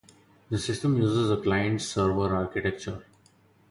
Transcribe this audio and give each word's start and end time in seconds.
The 0.49 0.57
system 0.57 0.99
uses 0.99 1.29
a 1.29 1.37
client-server 1.37 2.35
architecture. 2.35 3.03